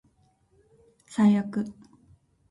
[1.05, 1.63] 最悪